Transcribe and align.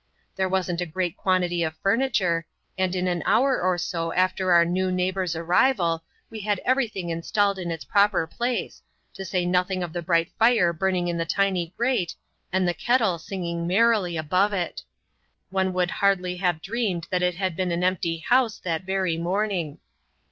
There 0.35 0.49
wasn't 0.49 0.81
a 0.81 0.87
great 0.87 1.15
quantity 1.15 1.61
of 1.61 1.77
furniture, 1.77 2.47
and 2.75 2.95
in 2.95 3.07
an 3.07 3.21
hour 3.23 3.61
or 3.61 3.77
so 3.77 4.11
after 4.13 4.51
our 4.51 4.65
new 4.65 4.91
neighbors' 4.91 5.35
arrival 5.35 6.03
we 6.31 6.39
had 6.39 6.57
everything 6.65 7.09
installed 7.11 7.59
in 7.59 7.69
its 7.69 7.85
proper 7.85 8.25
place, 8.25 8.81
to 9.13 9.23
say 9.23 9.45
nothing 9.45 9.83
of 9.83 9.93
the 9.93 10.01
bright 10.01 10.31
fire 10.39 10.73
burning 10.73 11.07
in 11.07 11.19
the 11.19 11.25
tiny 11.25 11.71
grate 11.77 12.15
and 12.51 12.67
the 12.67 12.73
kettle 12.73 13.19
singing 13.19 13.67
merrily 13.67 14.17
above 14.17 14.53
it. 14.53 14.81
One 15.51 15.71
would 15.73 15.91
hardly 15.91 16.37
have 16.37 16.63
dreamed 16.63 17.05
that 17.11 17.21
it 17.21 17.35
had 17.35 17.55
been 17.55 17.71
an 17.71 17.83
empty 17.83 18.17
house 18.27 18.57
that 18.57 18.81
very 18.81 19.17
morning. 19.19 19.77